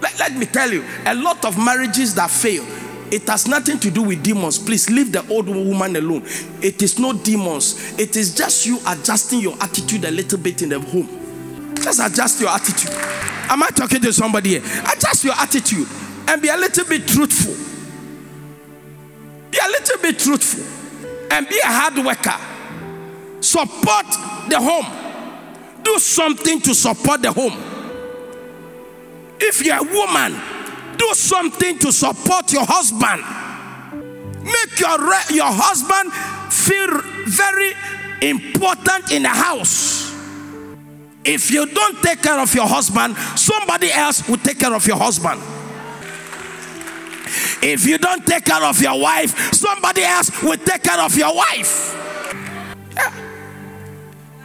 [0.00, 2.64] Let, let me tell you, a lot of marriages that fail,
[3.10, 4.58] it has nothing to do with demons.
[4.58, 6.22] Please leave the old woman alone.
[6.60, 10.68] It is not demons, it is just you adjusting your attitude a little bit in
[10.68, 11.74] the home.
[11.76, 12.92] Just adjust your attitude.
[13.50, 14.62] Am I talking to somebody here?
[14.92, 15.88] Adjust your attitude
[16.28, 17.54] and be a little bit truthful.
[19.50, 20.64] Be a little bit truthful
[21.30, 22.36] and be a hard worker.
[23.40, 24.06] Support
[24.48, 24.86] the home.
[25.82, 27.56] do something to support the home.
[29.40, 30.38] If you're a woman,
[30.98, 33.24] do something to support your husband.
[34.44, 34.98] Make your,
[35.34, 36.12] your husband
[36.52, 37.72] feel very
[38.20, 40.12] important in the house.
[41.24, 44.96] If you don't take care of your husband, somebody else will take care of your
[44.96, 45.40] husband.
[47.62, 51.34] If you don't take care of your wife, somebody else will take care of your
[51.34, 51.94] wife.
[52.94, 53.12] Yeah.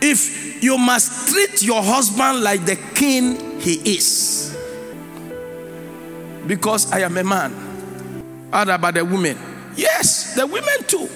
[0.02, 4.56] If you must treat your husband like the king he is,
[6.48, 8.50] because I am a man.
[8.52, 9.38] How about the women?
[9.76, 11.10] Yes, the women too.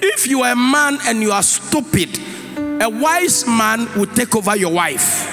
[0.00, 2.18] If you are a man and you are stupid,
[2.80, 5.28] a wise man will take over your wife.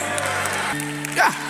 [1.16, 1.49] Yeah.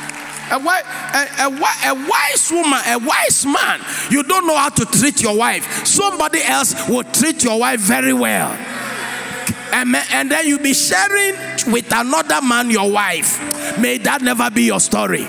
[0.52, 5.22] A, a, a, a, wise woman, a wise man, you don't know how to treat
[5.22, 5.86] your wife.
[5.86, 8.52] Somebody else will treat your wife very well.
[9.72, 11.36] And, and then you'll be sharing
[11.72, 13.40] with another man your wife.
[13.80, 15.28] May that never be your story.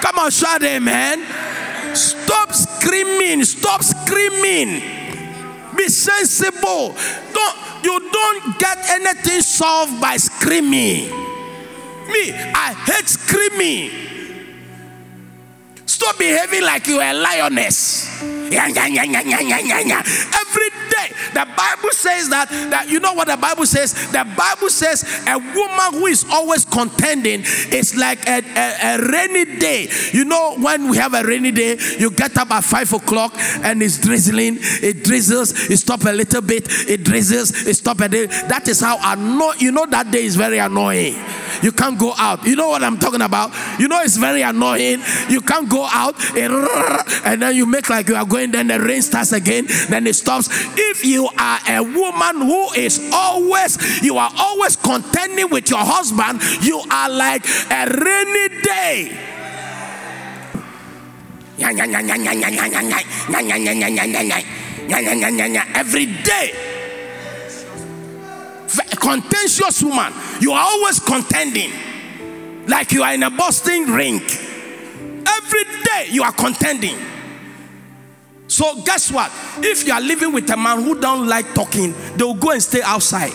[0.00, 1.24] Come on, shout amen.
[1.94, 3.44] Stop screaming.
[3.44, 4.80] Stop screaming.
[5.76, 6.94] Be sensible.
[7.32, 11.21] Don't you don't get anything solved by screaming.
[12.08, 13.90] Me, I hate screaming.
[15.86, 18.22] Stop behaving like you are a lioness.
[18.22, 23.94] Every day, the Bible says that, that you know what the Bible says?
[24.12, 29.58] The Bible says a woman who is always contending is like a, a, a rainy
[29.58, 29.88] day.
[30.12, 33.82] You know, when we have a rainy day, you get up at five o'clock and
[33.82, 38.26] it's drizzling, it drizzles, it stop a little bit, it drizzles, it stops a day.
[38.26, 41.16] That is how annoying, you know, that day is very annoying.
[41.62, 42.44] You can't go out.
[42.44, 43.52] You know what I'm talking about?
[43.78, 45.00] You know, it's very annoying.
[45.28, 49.02] You can't go out, and then you make like you are going, then the rain
[49.02, 50.48] starts again, then it stops.
[50.90, 56.40] If you are a woman who is always, you are always contending with your husband,
[56.62, 59.18] you are like a rainy day.
[65.74, 66.72] Every day
[68.92, 70.12] a contentious woman.
[70.40, 71.72] You are always contending,
[72.66, 74.20] like you are in a boxing ring.
[74.20, 76.96] Every day you are contending.
[78.52, 79.32] So guess what?
[79.64, 82.62] If you are living with a man who don't like talking, they will go and
[82.62, 83.32] stay outside.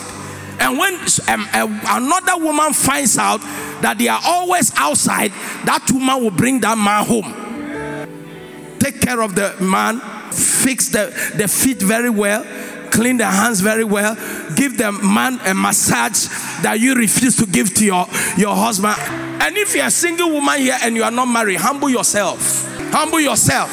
[0.60, 1.48] And when um,
[1.88, 3.40] another woman finds out
[3.82, 5.32] that they are always outside,
[5.64, 8.78] that woman will bring that man home.
[8.78, 9.98] Take care of the man,
[10.30, 12.44] fix the, the feet very well,
[12.92, 14.14] clean their hands very well,
[14.54, 16.26] give the man a massage
[16.62, 18.94] that you refuse to give to your, your husband.
[19.42, 22.77] And if you're a single woman here and you are not married, humble yourself.
[22.90, 23.70] Humble yourself.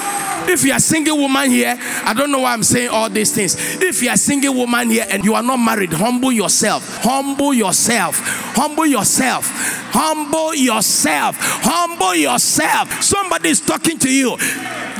[0.47, 3.55] If you're a single woman here, I don't know why I'm saying all these things.
[3.81, 7.01] If you're a single woman here and you are not married, humble yourself.
[7.01, 8.19] Humble yourself.
[8.55, 9.49] Humble yourself.
[9.91, 11.35] Humble yourself.
[11.39, 13.01] Humble yourself.
[13.01, 14.37] Somebody is talking to you.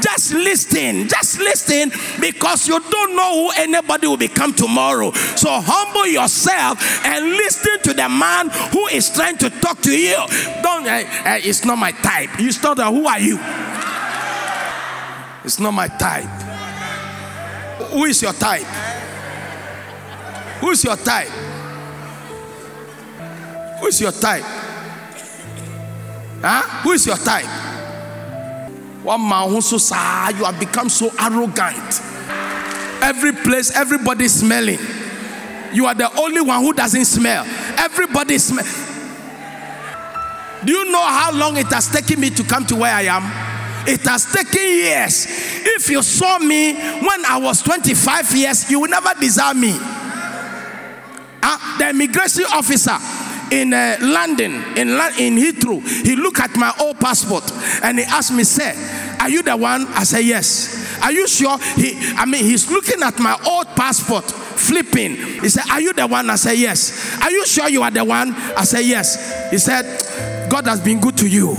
[0.01, 1.07] Just listen.
[1.07, 5.11] Just listen because you don't know who anybody will become tomorrow.
[5.11, 10.15] So humble yourself and listen to the man who is trying to talk to you.
[10.63, 10.85] Don't.
[10.87, 12.39] Uh, uh, it's not my type.
[12.39, 12.79] You start.
[12.79, 13.37] Who are you?
[15.45, 16.25] It's not my type.
[17.91, 18.65] Who is your type?
[20.59, 21.27] Who is your type?
[23.79, 24.43] Who is your type?
[26.41, 26.61] Huh?
[26.81, 27.45] Who is your type?
[29.03, 32.01] One man who so sad, you have become so arrogant.
[33.03, 34.79] Every place, everybody smelling.
[35.73, 37.45] You are the only one who doesn't smell.
[37.77, 38.65] Everybody smell.
[40.65, 43.44] Do you know how long it has taken me to come to where I am?
[43.87, 45.25] It has taken years.
[45.27, 49.77] If you saw me when I was 25 years, you will never desire me.
[51.47, 52.97] Uh, the immigration officer
[53.51, 57.43] in uh, London, in, in Heathrow, he looked at my old passport
[57.83, 58.73] and he asked me, Sir,
[59.19, 59.85] are you the one?
[59.89, 60.83] I said, Yes.
[61.03, 61.57] Are you sure?
[61.75, 65.15] He, I mean, he's looking at my old passport, flipping.
[65.15, 66.29] He said, Are you the one?
[66.29, 67.21] I said, Yes.
[67.21, 68.33] Are you sure you are the one?
[68.33, 69.51] I said, Yes.
[69.51, 71.55] He said, God has been good to you.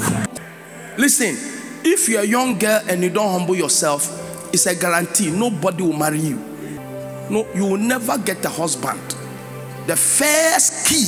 [0.99, 1.56] Listen,
[1.87, 5.93] if you're a young girl and you don't humble yourself, it's a guarantee nobody will
[5.93, 6.37] marry you.
[7.30, 9.01] No, you will never get a husband.
[9.87, 11.07] The first key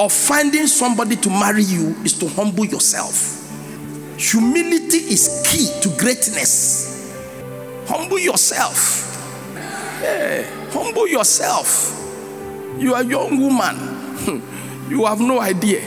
[0.00, 3.36] of finding somebody to marry you is to humble yourself.
[4.18, 7.12] Humility is key to greatness.
[7.86, 9.06] Humble yourself.
[10.02, 11.96] Yeah, humble yourself.
[12.78, 13.96] You are a young woman.
[14.90, 15.80] You have no idea.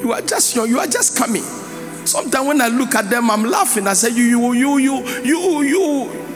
[0.00, 0.70] You are just young.
[0.70, 1.44] You are just coming.
[2.06, 3.86] Sometimes when I look at them, I'm laughing.
[3.86, 6.26] I say, you, you, you, you, you, you.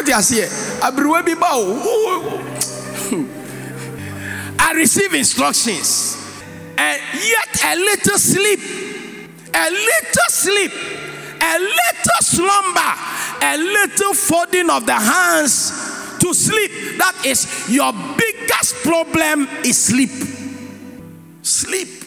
[0.00, 0.48] wote aseɛ
[0.80, 1.74] aberewa bi ba o.
[3.10, 3.26] Hmm.
[4.58, 6.16] I receive instructions.
[6.78, 8.60] And yet a little sleep
[9.52, 10.72] a little sleep
[11.42, 12.94] a little slumber
[13.42, 15.72] a little folding of the hands
[16.20, 16.98] to sleep.
[16.98, 20.10] That is your biggest problem is sleep
[21.70, 22.04] sleep.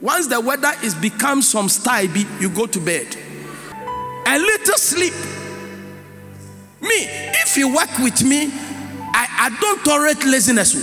[0.00, 3.06] Once the weather is become some style you go to bed.
[4.26, 5.12] A little sleep.
[6.80, 6.96] Me
[7.44, 8.50] if you work with me
[9.12, 10.74] i, I don't tolerate laziness.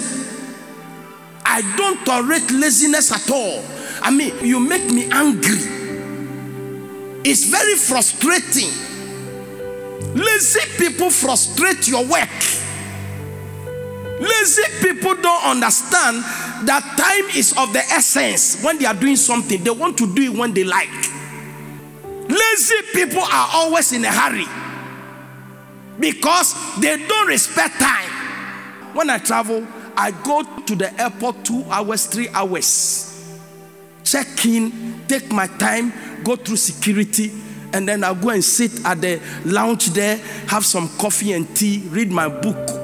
[1.43, 3.63] I don't tolerate laziness at all.
[4.01, 5.57] I mean you make me angry.
[7.23, 8.69] It's very frustrating.
[10.13, 12.29] Lazy people frustrate your work
[14.19, 16.23] lazy people don't understand
[16.67, 19.63] that time is of the essence when they are doing something.
[19.63, 20.89] They want to do it when they like.
[22.29, 24.45] Lazy people are always in a hurry
[25.99, 28.09] because they don't respect time.
[28.93, 29.65] When i travel
[29.95, 33.13] i go to the airport two hours three hours.
[34.03, 35.93] Check in take my time
[36.23, 37.31] go through security
[37.73, 41.83] and then i'll go and sit at the lounge there have some coffee and tea
[41.89, 42.76] read my book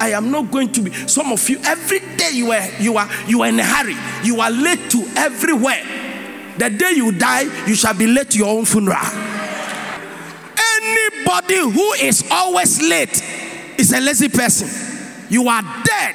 [0.00, 0.92] I am not going to be.
[1.06, 3.96] Some of you, every day you are you are you are in a hurry.
[4.26, 5.82] You are late to everywhere.
[6.58, 8.98] The day you die, you shall be late to your own funeral.
[10.56, 13.22] Anybody who is always late
[13.78, 14.68] is a lazy person.
[15.30, 16.14] You are dead.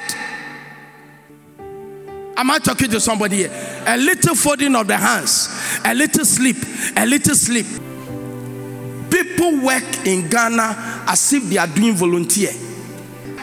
[2.36, 3.82] Am I talking to somebody here?
[3.86, 5.48] A little folding of the hands,
[5.84, 6.56] a little sleep,
[6.96, 7.66] a little sleep.
[9.10, 12.50] People work in Ghana as if they are doing volunteer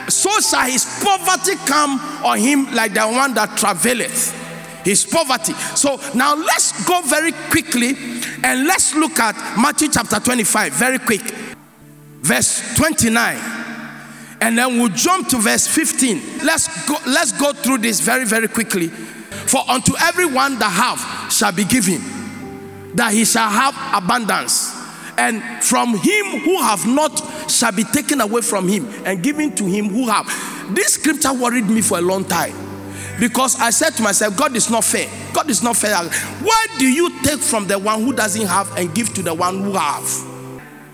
[0.10, 4.34] so shall his poverty come on him like the one that traveleth.
[4.84, 5.54] His poverty.
[5.76, 7.90] So now let's go very quickly
[8.44, 11.22] and let's look at Matthew chapter 25, very quick.
[12.22, 13.38] Verse 29.
[14.40, 16.46] And then we'll jump to verse 15.
[16.46, 18.88] Let's go, let's go through this very, very quickly.
[18.88, 22.02] For unto everyone that have shall be given,
[22.96, 24.74] that he shall have abundance.
[25.18, 29.66] And from him who have not shall be taken away from him and given to
[29.66, 30.26] him who have.
[30.76, 32.56] This scripture worried me for a long time
[33.20, 35.10] because I said to myself, God is not fair.
[35.34, 35.96] God is not fair.
[35.96, 39.64] Why do you take from the one who doesn't have and give to the one
[39.64, 40.04] who have?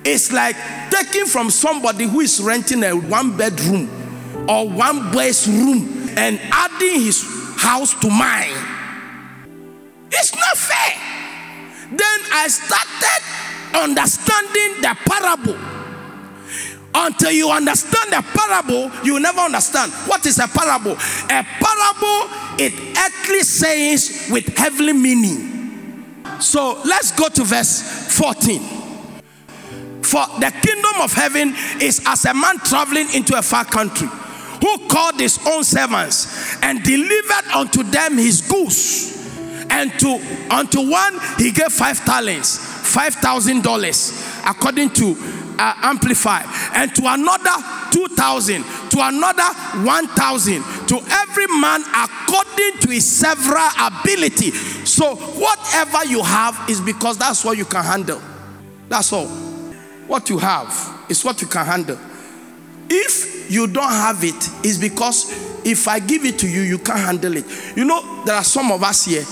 [0.05, 0.55] It's like
[0.89, 3.89] taking from somebody who is renting a one bedroom
[4.49, 7.23] or one boy's room and adding his
[7.57, 8.51] house to mine.
[10.11, 11.13] It's not fair.
[11.89, 15.72] Then I started understanding the parable
[16.95, 19.91] until you understand the parable, you never understand.
[20.07, 20.93] What is a parable?
[20.93, 25.53] A parable is earthly sayings with heavenly meaning.
[26.39, 28.61] So let's go to verse 14.
[30.03, 34.07] For the kingdom of heaven is as a man traveling into a far country
[34.61, 39.11] who called his own servants and delivered unto them his goods.
[39.69, 40.19] And to
[40.51, 42.57] unto one he gave five talents,
[42.93, 45.15] five thousand dollars, according to
[45.59, 46.41] uh, amplify
[46.73, 47.55] and to another
[47.91, 49.43] 2000 to another
[49.83, 54.51] 1000 to every man according to his several ability.
[54.85, 58.21] So whatever you have is because that's what you can handle.
[58.89, 59.27] That's all.
[60.07, 61.97] What you have is what you can handle.
[62.89, 65.31] If you don't have it is because
[65.65, 67.45] if i give it to you you can't handle it.
[67.75, 69.23] You know there are some of us here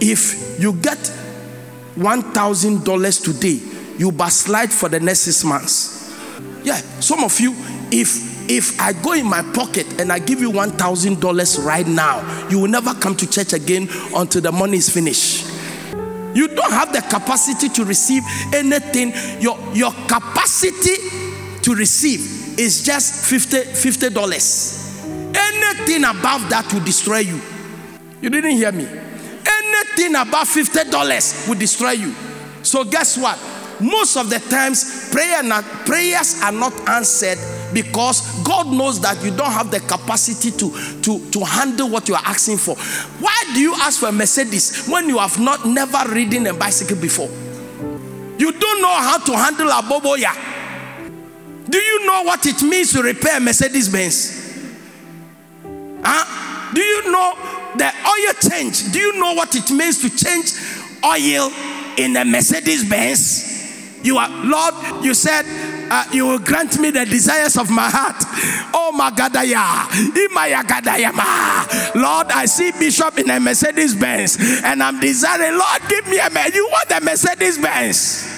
[0.00, 0.98] if you get
[1.96, 6.14] $1000 today you backslide for the next six months.
[6.64, 7.54] Yeah, some of you,
[7.90, 11.86] if if I go in my pocket and I give you one thousand dollars right
[11.86, 15.46] now, you will never come to church again until the money is finished.
[16.34, 18.22] You don't have the capacity to receive
[18.52, 19.12] anything.
[19.40, 20.96] Your your capacity
[21.62, 25.02] to receive is just 50 dollars.
[25.34, 27.40] Anything above that will destroy you.
[28.20, 28.86] You didn't hear me.
[28.86, 32.14] Anything above fifty dollars will destroy you.
[32.62, 33.38] So guess what?
[33.80, 37.38] Most of the times prayer not, prayers are not answered
[37.72, 42.14] because God knows that you don't have the capacity to, to, to handle what you
[42.14, 42.76] are asking for.
[43.20, 46.96] Why do you ask for a Mercedes when you have not never ridden a bicycle
[46.96, 47.28] before?
[48.38, 50.32] You don't know how to handle a boboya.
[51.68, 54.44] Do you know what it means to repair a Mercedes Benz?
[56.04, 56.72] Huh?
[56.74, 57.34] Do you know
[57.76, 58.92] the oil change?
[58.92, 60.52] Do you know what it means to change
[61.04, 61.50] oil
[61.96, 63.55] in a Mercedes Benz?
[64.06, 65.42] You are, Lord, you said,
[65.90, 68.14] uh, you will grant me the desires of my heart.
[68.72, 69.90] Oh, my Gadaya.
[71.96, 76.30] Lord, I see Bishop in a Mercedes Benz and I'm desiring, Lord, give me a
[76.30, 76.52] man.
[76.54, 78.30] You want a Mercedes Benz?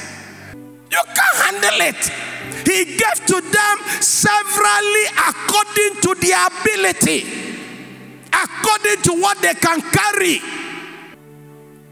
[0.90, 2.00] You can't handle it.
[2.64, 7.28] he gave to them severally according to their ability,
[8.32, 10.40] according to what they can carry.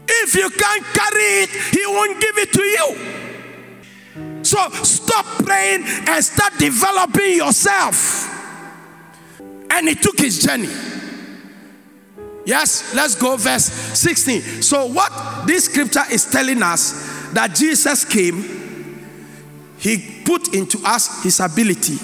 [0.09, 3.26] If you can't carry it, he won't give it to you.
[4.47, 8.33] So stop praying and start developing yourself.
[9.69, 10.69] And he took his journey.
[12.45, 14.61] Yes, let's go verse 16.
[14.61, 19.03] So what this scripture is telling us that Jesus came,
[19.79, 21.97] he put into us his ability,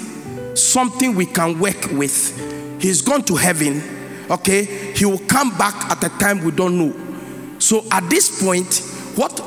[0.54, 2.78] something we can work with.
[2.78, 3.82] He's gone to heaven,
[4.30, 4.64] okay?
[4.92, 7.58] He will come back at a time we don't know.
[7.58, 8.80] So at this point,
[9.16, 9.40] what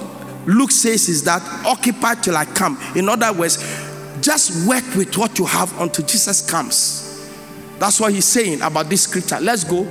[0.48, 2.80] Luke says is that occupy till I come.
[2.96, 3.58] In other words,
[4.22, 7.04] just work with what you have until Jesus comes.
[7.80, 9.40] That's what he's saying about this scripture.
[9.40, 9.84] Let's go.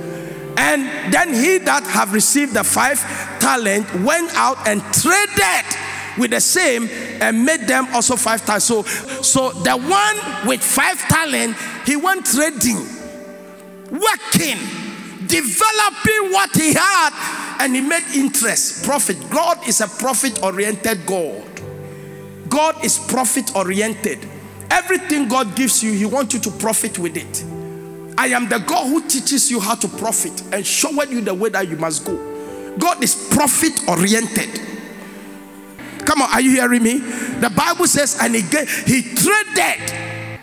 [0.57, 2.99] And then he that have received the five
[3.39, 5.65] talent went out and traded
[6.17, 6.89] with the same
[7.21, 8.63] and made them also five times.
[8.63, 11.55] So, so the one with five talent,
[11.85, 12.77] he went trading,
[13.91, 14.57] working,
[15.27, 19.17] developing what he had, and he made interest, profit.
[19.29, 21.43] God is a profit oriented God.
[22.49, 24.19] God is profit oriented.
[24.69, 27.43] Everything God gives you, He wants you to profit with it.
[28.17, 31.49] I am the God who teaches you how to profit and showed you the way
[31.49, 32.15] that you must go.
[32.79, 34.61] God is profit oriented.
[36.05, 36.97] Come on, are you hearing me?
[36.97, 40.39] The Bible says, and he gave, he traded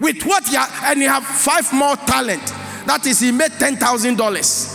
[0.00, 2.42] with what he had, and he have five more talent.
[2.86, 4.73] That is, he made ten thousand dollars.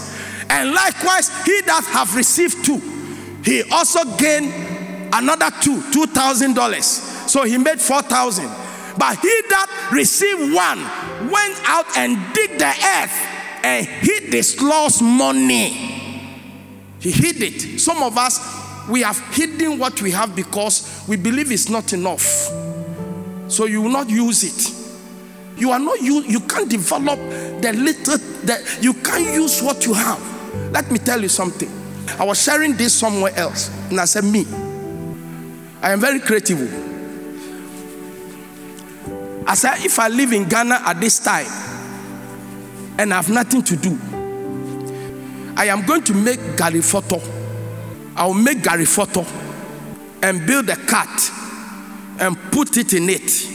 [0.49, 2.79] And likewise, he that have received two,
[3.43, 4.51] he also gained
[5.13, 6.85] another two, two thousand dollars.
[6.85, 8.49] So he made four thousand.
[8.97, 10.79] But he that received one
[11.31, 15.69] went out and dig the earth and hid this lost money.
[16.99, 17.79] He hid it.
[17.79, 18.39] Some of us,
[18.89, 22.49] we have hidden what we have because we believe it's not enough.
[23.47, 24.75] So you will not use it.
[25.59, 27.19] You are not you you can't develop
[27.61, 30.38] the little that you can't use what you have.
[30.71, 31.69] Let me tell you something.
[32.19, 34.45] I was sharing this somewhere else, and I said, Me,
[35.81, 36.59] I am very creative.
[39.47, 41.47] I said, if I live in Ghana at this time
[42.99, 43.97] and I have nothing to do,
[45.57, 47.19] I am going to make Gary photo.
[48.15, 49.25] I will make Gary photo
[50.21, 51.31] and build a cat
[52.19, 53.47] and put it in it.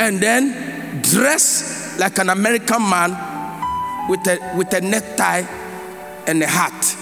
[0.00, 3.10] And then dress like an American man
[4.08, 5.44] with a, with a necktie
[6.26, 6.96] and a hat.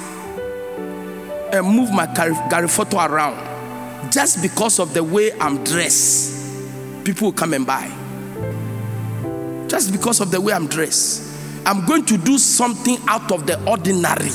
[1.52, 2.06] And move my
[2.50, 6.34] Gary photo around just because of the way I'm dressed
[7.04, 7.86] people will come and buy.
[9.68, 11.32] Just because of the way I'm dressed.
[11.66, 14.30] I'm going to do something out of the ordinary.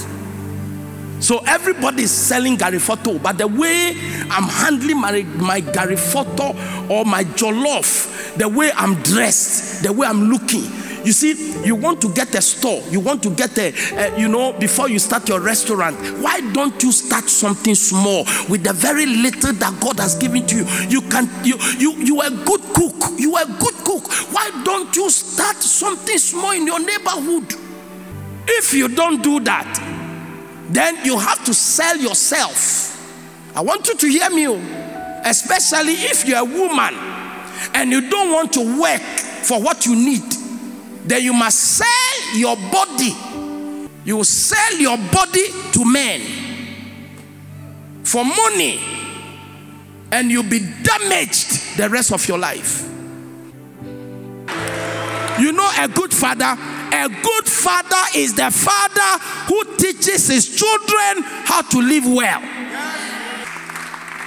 [1.21, 3.89] So everybody is selling Gary Photo, but the way
[4.29, 6.49] I'm handling my, my Gary Photo
[6.87, 10.63] or my jollof, the way I'm dressed, the way I'm looking,
[11.05, 14.27] you see, you want to get a store, you want to get a, a, you
[14.27, 15.95] know, before you start your restaurant.
[16.21, 20.57] Why don't you start something small with the very little that God has given to
[20.57, 20.65] you?
[20.89, 22.95] You can, you, you, you are a good cook.
[23.17, 24.11] You are a good cook.
[24.33, 27.53] Why don't you start something small in your neighborhood?
[28.47, 29.79] If you don't do that,
[30.69, 32.87] then you have to sell yourself.
[33.55, 35.21] I want you to hear me, oh.
[35.25, 36.95] especially if you're a woman
[37.73, 40.38] and you don't want to work for what you need
[41.09, 43.15] then you must sell your body.
[44.05, 46.21] You sell your body to men
[48.03, 48.79] for money,
[50.11, 52.87] and you'll be damaged the rest of your life.
[55.39, 56.57] You know, a good father,
[56.93, 62.41] a good father is the father who teaches his children how to live well.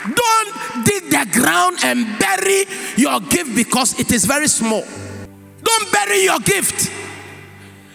[0.05, 2.65] Don't dig the ground and bury
[2.97, 4.85] your gift because it is very small.
[5.63, 6.91] Don't bury your gift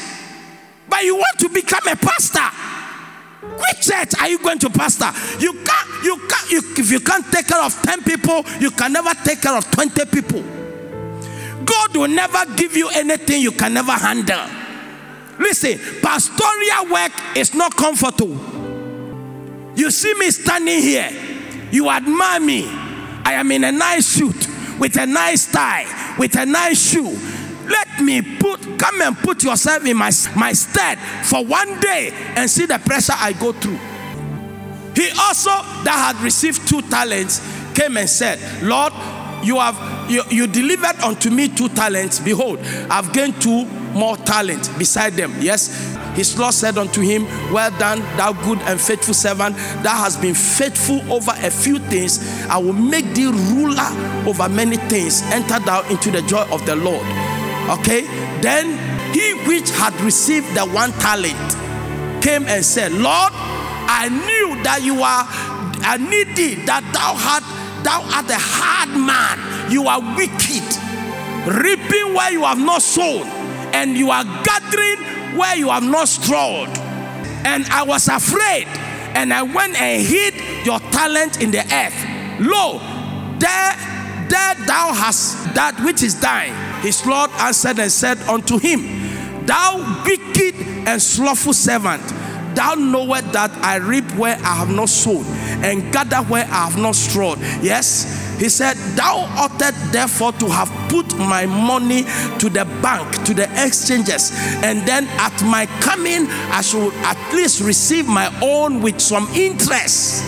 [0.87, 2.47] But you want to become a pastor.
[3.41, 5.11] Which church are you going to pastor?
[5.39, 8.93] You can't, you can't, you, if you can't take care of 10 people, you can
[8.93, 10.41] never take care of 20 people.
[11.65, 14.66] God will never give you anything you can never handle.
[15.39, 18.37] Listen, pastoral work is not comfortable.
[19.75, 21.11] You see me standing here,
[21.71, 22.65] you admire me.
[22.67, 24.47] I am in a nice suit
[24.79, 27.17] with a nice tie, with a nice shoe.
[27.67, 32.49] Let me put, come and put yourself in my, my stead for one day and
[32.49, 33.79] see the pressure I go through.
[34.95, 35.51] He also,
[35.83, 37.41] that had received two talents,
[37.75, 38.93] came and said, Lord,
[39.43, 42.19] you have you, you delivered unto me two talents.
[42.19, 42.59] Behold,
[42.89, 45.33] I've gained two more talent beside them.
[45.39, 45.95] Yes.
[46.15, 49.55] His Lord said unto him, Well done, thou good and faithful servant.
[49.83, 52.19] Thou hast been faithful over a few things.
[52.47, 55.21] I will make thee ruler over many things.
[55.31, 57.05] Enter thou into the joy of the Lord.
[57.79, 58.01] Okay.
[58.41, 58.77] Then
[59.13, 61.55] he which had received the one talent
[62.21, 65.23] came and said, Lord, I knew that you are
[65.85, 67.43] a needy, that thou had
[67.83, 69.71] thou art a hard man.
[69.71, 70.67] You are wicked,
[71.47, 73.23] reaping where you have not sown,
[73.73, 76.69] and you are gathering where you have not strawed.
[77.45, 78.67] And I was afraid,
[79.15, 80.33] and I went and hid
[80.65, 82.39] your talent in the earth.
[82.39, 82.79] Lo,
[83.39, 83.75] there,
[84.29, 86.53] there thou hast that which is thine.
[86.81, 90.55] His Lord answered and said unto him, Thou wicked
[90.87, 92.03] and slothful servant,
[92.57, 95.23] thou knowest that I reap where I have not sown,
[95.63, 97.39] and gather where I have not strawed.
[97.61, 102.03] Yes, he said, Thou oughtest therefore to have put my money
[102.39, 104.31] to the bank, to the exchanges,
[104.63, 110.23] and then at my coming, I should at least receive my own with some interest.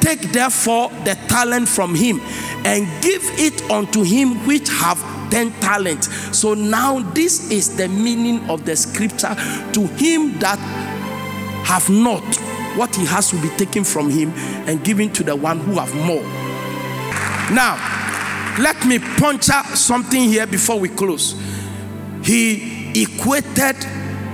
[0.00, 2.20] Take therefore the talent from him
[2.64, 4.98] and give it unto him which have
[5.30, 6.08] ten talents.
[6.36, 9.34] So now this is the meaning of the scripture
[9.72, 10.58] to him that
[11.68, 12.24] have not
[12.78, 14.32] what he has will be taken from him
[14.66, 16.22] and given to the one who have more.
[17.54, 17.76] Now,
[18.58, 21.38] let me puncture something here before we close.
[22.24, 23.76] He equated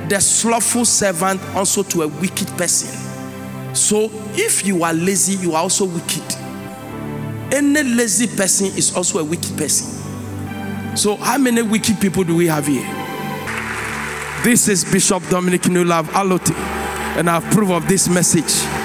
[0.08, 2.88] the slothful servant also to a wicked person.
[3.74, 6.22] So, if you are lazy, you are also wicked.
[7.52, 10.96] Any lazy person is also a wicked person.
[10.96, 12.86] So, how many wicked people do we have here?
[14.44, 16.54] This is Bishop Dominic Newlove Allotey,
[17.16, 18.83] and I approve of this message.